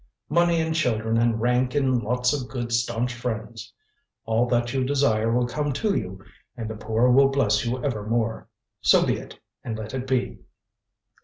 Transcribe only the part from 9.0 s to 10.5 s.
be it and let it be."